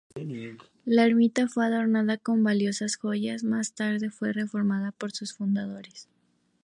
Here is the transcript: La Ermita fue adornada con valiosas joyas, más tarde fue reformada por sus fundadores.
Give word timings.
La 0.83 1.05
Ermita 1.05 1.47
fue 1.47 1.63
adornada 1.63 2.17
con 2.17 2.41
valiosas 2.43 2.95
joyas, 2.97 3.43
más 3.43 3.73
tarde 3.75 4.09
fue 4.09 4.33
reformada 4.33 4.91
por 4.91 5.11
sus 5.11 5.33
fundadores. 5.35 6.07